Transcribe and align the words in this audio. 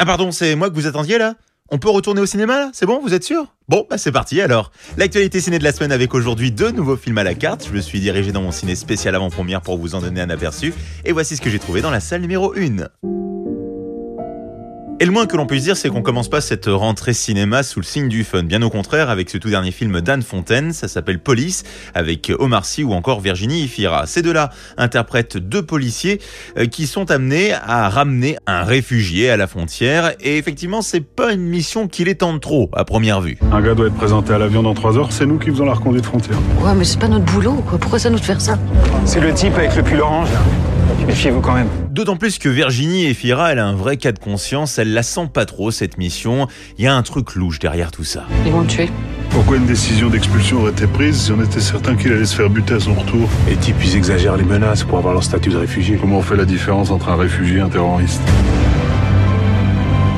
Ah 0.00 0.06
pardon, 0.06 0.32
c'est 0.32 0.56
moi 0.56 0.70
que 0.70 0.74
vous 0.74 0.88
attendiez 0.88 1.18
là? 1.18 1.34
On 1.70 1.78
peut 1.78 1.88
retourner 1.88 2.20
au 2.20 2.26
cinéma 2.26 2.58
là? 2.58 2.70
C'est 2.72 2.84
bon, 2.84 3.00
vous 3.00 3.14
êtes 3.14 3.22
sûr? 3.22 3.46
Bon, 3.68 3.86
bah 3.88 3.96
c'est 3.96 4.10
parti 4.10 4.40
alors. 4.40 4.72
L'actualité 4.96 5.40
ciné 5.40 5.60
de 5.60 5.64
la 5.64 5.72
semaine 5.72 5.92
avec 5.92 6.14
aujourd'hui 6.14 6.50
deux 6.50 6.72
nouveaux 6.72 6.96
films 6.96 7.18
à 7.18 7.24
la 7.24 7.34
carte. 7.34 7.66
Je 7.68 7.72
me 7.72 7.80
suis 7.80 8.00
dirigé 8.00 8.32
dans 8.32 8.42
mon 8.42 8.50
ciné 8.50 8.74
spécial 8.74 9.14
avant-première 9.14 9.60
pour 9.60 9.78
vous 9.78 9.94
en 9.94 10.00
donner 10.00 10.20
un 10.20 10.30
aperçu. 10.30 10.74
Et 11.04 11.12
voici 11.12 11.36
ce 11.36 11.40
que 11.40 11.48
j'ai 11.48 11.60
trouvé 11.60 11.80
dans 11.80 11.92
la 11.92 12.00
salle 12.00 12.22
numéro 12.22 12.54
1. 12.56 12.88
Et 15.00 15.06
le 15.06 15.10
moins 15.10 15.26
que 15.26 15.36
l'on 15.36 15.46
puisse 15.46 15.64
dire, 15.64 15.76
c'est 15.76 15.88
qu'on 15.88 16.02
commence 16.02 16.30
pas 16.30 16.40
cette 16.40 16.66
rentrée 16.66 17.14
cinéma 17.14 17.64
sous 17.64 17.80
le 17.80 17.84
signe 17.84 18.08
du 18.08 18.22
fun. 18.22 18.44
Bien 18.44 18.62
au 18.62 18.70
contraire, 18.70 19.10
avec 19.10 19.28
ce 19.28 19.38
tout 19.38 19.50
dernier 19.50 19.72
film 19.72 20.00
d'Anne 20.00 20.22
Fontaine, 20.22 20.72
ça 20.72 20.86
s'appelle 20.86 21.18
Police, 21.18 21.64
avec 21.94 22.30
Omar 22.38 22.64
Sy 22.64 22.84
ou 22.84 22.92
encore 22.92 23.20
Virginie 23.20 23.64
Ifira. 23.64 24.06
Ces 24.06 24.22
deux-là 24.22 24.50
interprètent 24.76 25.36
deux 25.36 25.62
policiers 25.62 26.20
euh, 26.56 26.66
qui 26.66 26.86
sont 26.86 27.10
amenés 27.10 27.52
à 27.52 27.88
ramener 27.88 28.36
un 28.46 28.62
réfugié 28.62 29.30
à 29.30 29.36
la 29.36 29.48
frontière. 29.48 30.12
Et 30.20 30.38
effectivement, 30.38 30.80
c'est 30.80 31.04
pas 31.04 31.32
une 31.32 31.42
mission 31.42 31.88
qui 31.88 32.04
les 32.04 32.14
tente 32.14 32.40
trop, 32.40 32.70
à 32.72 32.84
première 32.84 33.20
vue. 33.20 33.36
Un 33.50 33.62
gars 33.62 33.74
doit 33.74 33.88
être 33.88 33.96
présenté 33.96 34.32
à 34.32 34.38
l'avion 34.38 34.62
dans 34.62 34.74
trois 34.74 34.96
heures, 34.96 35.10
c'est 35.10 35.26
nous 35.26 35.38
qui 35.38 35.50
faisons 35.50 35.64
la 35.64 35.74
reconduite 35.74 36.06
frontière. 36.06 36.38
Ouais, 36.62 36.74
mais 36.76 36.84
c'est 36.84 37.00
pas 37.00 37.08
notre 37.08 37.24
boulot, 37.24 37.64
quoi. 37.68 37.78
Pourquoi 37.78 37.98
ça 37.98 38.10
nous 38.10 38.20
de 38.20 38.24
faire 38.24 38.40
ça? 38.40 38.58
C'est 39.04 39.20
le 39.20 39.34
type 39.34 39.56
avec 39.56 39.74
le 39.74 39.82
pull 39.82 40.00
orange, 40.00 40.30
là. 40.30 40.40
Méfiez-vous 41.06 41.40
quand 41.40 41.54
même. 41.54 41.68
D'autant 41.90 42.16
plus 42.16 42.38
que 42.38 42.48
Virginie 42.48 43.06
Efira, 43.06 43.52
elle 43.52 43.58
a 43.58 43.66
un 43.66 43.74
vrai 43.74 43.96
cas 43.96 44.12
de 44.12 44.18
conscience, 44.18 44.78
elle 44.78 44.92
la 44.92 45.02
sent 45.02 45.28
pas 45.32 45.46
trop 45.46 45.70
cette 45.70 45.98
mission. 45.98 46.48
Il 46.78 46.84
y 46.84 46.88
a 46.88 46.94
un 46.94 47.02
truc 47.02 47.34
louche 47.34 47.58
derrière 47.58 47.90
tout 47.90 48.04
ça. 48.04 48.24
Ils 48.46 48.52
vont 48.52 48.62
le 48.62 48.66
tuer. 48.66 48.90
Pourquoi 49.30 49.56
une 49.56 49.66
décision 49.66 50.08
d'expulsion 50.10 50.60
aurait 50.60 50.70
été 50.70 50.86
prise 50.86 51.20
si 51.20 51.32
on 51.32 51.42
était 51.42 51.60
certain 51.60 51.96
qu'il 51.96 52.12
allait 52.12 52.24
se 52.24 52.36
faire 52.36 52.48
buter 52.48 52.74
à 52.74 52.80
son 52.80 52.94
retour 52.94 53.28
Les 53.48 53.56
types, 53.56 53.76
ils 53.84 53.96
exagèrent 53.96 54.36
les 54.36 54.44
menaces 54.44 54.84
pour 54.84 54.98
avoir 54.98 55.12
leur 55.12 55.24
statut 55.24 55.50
de 55.50 55.56
réfugié. 55.56 55.96
Comment 56.00 56.18
on 56.18 56.22
fait 56.22 56.36
la 56.36 56.44
différence 56.44 56.90
entre 56.90 57.08
un 57.08 57.16
réfugié 57.16 57.58
et 57.58 57.60
un 57.60 57.68
terroriste? 57.68 58.22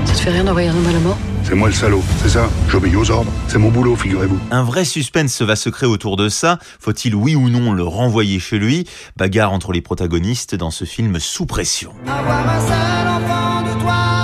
Ça 0.04 0.12
te 0.14 0.18
fait 0.18 0.30
rien 0.30 0.44
d'envoyer 0.44 0.68
un 0.68 0.76
homme 0.76 0.86
à 0.86 0.92
la 0.92 1.00
mort? 1.00 1.18
C'est 1.48 1.54
moi 1.54 1.68
le 1.68 1.74
salaud, 1.74 2.02
c'est 2.20 2.30
ça 2.30 2.50
J'obéis 2.68 2.96
aux 2.96 3.08
ordres, 3.08 3.30
c'est 3.46 3.58
mon 3.58 3.70
boulot, 3.70 3.94
figurez-vous. 3.94 4.36
Un 4.50 4.64
vrai 4.64 4.84
suspense 4.84 5.42
va 5.42 5.54
se 5.54 5.68
créer 5.68 5.88
autour 5.88 6.16
de 6.16 6.28
ça. 6.28 6.58
Faut-il 6.80 7.14
oui 7.14 7.36
ou 7.36 7.48
non 7.48 7.72
le 7.72 7.84
renvoyer 7.84 8.40
chez 8.40 8.58
lui 8.58 8.84
Bagarre 9.16 9.52
entre 9.52 9.70
les 9.70 9.80
protagonistes 9.80 10.56
dans 10.56 10.72
ce 10.72 10.84
film 10.84 11.20
sous 11.20 11.46
pression. 11.46 11.92
Avoir 12.04 12.50
un 12.50 12.66
seul 12.66 13.08
enfant 13.08 13.62
de 13.62 13.80
toi, 13.80 14.15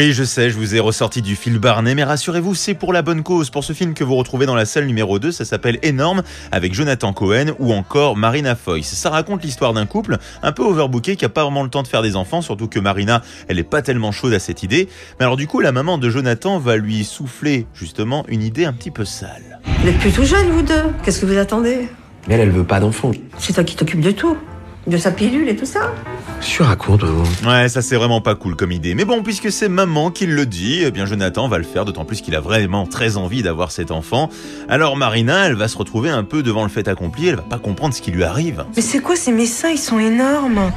Oui, 0.00 0.14
je 0.14 0.24
sais, 0.24 0.48
je 0.48 0.56
vous 0.56 0.74
ai 0.74 0.80
ressorti 0.80 1.20
du 1.20 1.36
fil 1.36 1.58
Barnet, 1.58 1.94
mais 1.94 2.04
rassurez-vous, 2.04 2.54
c'est 2.54 2.72
pour 2.72 2.94
la 2.94 3.02
bonne 3.02 3.22
cause. 3.22 3.50
Pour 3.50 3.64
ce 3.64 3.74
film 3.74 3.92
que 3.92 4.02
vous 4.02 4.16
retrouvez 4.16 4.46
dans 4.46 4.54
la 4.54 4.64
salle 4.64 4.86
numéro 4.86 5.18
2, 5.18 5.30
ça 5.30 5.44
s'appelle 5.44 5.78
Énorme, 5.82 6.22
avec 6.52 6.72
Jonathan 6.72 7.12
Cohen 7.12 7.48
ou 7.58 7.74
encore 7.74 8.16
Marina 8.16 8.56
Foïs. 8.56 8.86
Ça 8.86 9.10
raconte 9.10 9.44
l'histoire 9.44 9.74
d'un 9.74 9.84
couple 9.84 10.16
un 10.42 10.52
peu 10.52 10.62
overbooké 10.62 11.16
qui 11.16 11.26
a 11.26 11.28
pas 11.28 11.42
vraiment 11.42 11.62
le 11.62 11.68
temps 11.68 11.82
de 11.82 11.86
faire 11.86 12.00
des 12.00 12.16
enfants, 12.16 12.40
surtout 12.40 12.66
que 12.66 12.80
Marina, 12.80 13.20
elle 13.46 13.58
est 13.58 13.62
pas 13.62 13.82
tellement 13.82 14.10
chaude 14.10 14.32
à 14.32 14.38
cette 14.38 14.62
idée. 14.62 14.88
Mais 15.18 15.26
alors 15.26 15.36
du 15.36 15.46
coup, 15.46 15.60
la 15.60 15.70
maman 15.70 15.98
de 15.98 16.08
Jonathan 16.08 16.58
va 16.58 16.78
lui 16.78 17.04
souffler 17.04 17.66
justement 17.74 18.24
une 18.28 18.42
idée 18.42 18.64
un 18.64 18.72
petit 18.72 18.90
peu 18.90 19.04
sale. 19.04 19.60
Vous 19.82 19.88
êtes 19.88 19.98
plutôt 19.98 20.24
jeunes, 20.24 20.48
vous 20.48 20.62
deux. 20.62 20.84
Qu'est-ce 21.04 21.20
que 21.20 21.26
vous 21.26 21.36
attendez? 21.36 21.90
Mais 22.26 22.36
elle, 22.36 22.40
elle 22.40 22.52
veut 22.52 22.64
pas 22.64 22.80
d'enfant. 22.80 23.10
C'est 23.36 23.52
toi 23.52 23.64
qui 23.64 23.76
t'occupes 23.76 24.00
de 24.00 24.12
tout. 24.12 24.38
De 24.86 24.96
sa 24.96 25.10
pilule 25.10 25.46
et 25.50 25.56
tout 25.56 25.66
ça. 25.66 25.92
Je 26.40 26.62
raconte, 26.62 27.04
vous. 27.04 27.48
Ouais, 27.48 27.68
ça 27.68 27.80
c'est 27.82 27.96
vraiment 27.96 28.20
pas 28.20 28.34
cool 28.34 28.56
comme 28.56 28.72
idée. 28.72 28.94
Mais 28.94 29.04
bon, 29.04 29.22
puisque 29.22 29.52
c'est 29.52 29.68
maman 29.68 30.10
qui 30.10 30.26
le 30.26 30.46
dit, 30.46 30.82
eh 30.84 30.90
bien 30.90 31.06
Jonathan 31.06 31.48
va 31.48 31.58
le 31.58 31.64
faire, 31.64 31.84
d'autant 31.84 32.04
plus 32.04 32.20
qu'il 32.20 32.34
a 32.34 32.40
vraiment 32.40 32.86
très 32.86 33.16
envie 33.16 33.42
d'avoir 33.42 33.70
cet 33.70 33.90
enfant. 33.90 34.30
Alors 34.68 34.96
Marina, 34.96 35.46
elle 35.46 35.54
va 35.54 35.68
se 35.68 35.76
retrouver 35.78 36.10
un 36.10 36.24
peu 36.24 36.42
devant 36.42 36.62
le 36.62 36.68
fait 36.68 36.88
accompli, 36.88 37.28
elle 37.28 37.36
va 37.36 37.42
pas 37.42 37.58
comprendre 37.58 37.94
ce 37.94 38.02
qui 38.02 38.10
lui 38.10 38.24
arrive. 38.24 38.64
Mais 38.76 38.82
c'est 38.82 39.00
quoi 39.00 39.16
ces 39.16 39.32
messins? 39.32 39.70
Ils 39.70 39.78
sont 39.78 39.98
énormes. 39.98 40.72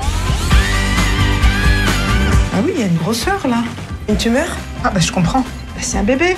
Ah 2.54 2.60
oui, 2.64 2.72
il 2.76 2.80
y 2.80 2.84
a 2.84 2.88
une 2.88 2.98
grosseur 2.98 3.48
là. 3.48 3.64
Une 4.10 4.18
tumeur? 4.18 4.48
Ah 4.84 4.90
bah 4.90 5.00
je 5.00 5.12
comprends. 5.12 5.42
Bah, 5.42 5.82
c'est 5.82 5.98
un 5.98 6.04
bébé. 6.04 6.36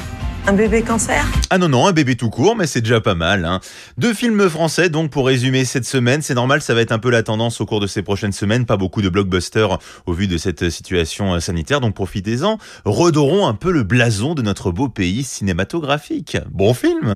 Un 0.47 0.53
bébé 0.53 0.83
cancer? 0.83 1.25
Ah 1.49 1.57
non, 1.57 1.69
non, 1.69 1.87
un 1.87 1.91
bébé 1.91 2.15
tout 2.15 2.29
court, 2.29 2.55
mais 2.55 2.67
c'est 2.67 2.81
déjà 2.81 3.01
pas 3.01 3.15
mal. 3.15 3.45
Hein. 3.45 3.61
Deux 3.97 4.13
films 4.13 4.47
français, 4.47 4.89
donc 4.89 5.09
pour 5.09 5.25
résumer 5.25 5.65
cette 5.65 5.85
semaine, 5.85 6.21
c'est 6.21 6.35
normal, 6.35 6.61
ça 6.61 6.75
va 6.75 6.81
être 6.81 6.91
un 6.91 6.99
peu 6.99 7.09
la 7.09 7.23
tendance 7.23 7.61
au 7.61 7.65
cours 7.65 7.79
de 7.79 7.87
ces 7.87 8.03
prochaines 8.03 8.31
semaines, 8.31 8.67
pas 8.67 8.77
beaucoup 8.77 9.01
de 9.01 9.09
blockbusters 9.09 9.79
au 10.05 10.13
vu 10.13 10.27
de 10.27 10.37
cette 10.37 10.69
situation 10.69 11.33
euh, 11.33 11.39
sanitaire, 11.39 11.81
donc 11.81 11.95
profitez-en, 11.95 12.59
redorons 12.85 13.47
un 13.47 13.55
peu 13.55 13.71
le 13.71 13.81
blason 13.81 14.35
de 14.35 14.43
notre 14.43 14.69
beau 14.71 14.87
pays 14.87 15.23
cinématographique. 15.23 16.37
Bon 16.51 16.75
film 16.75 17.13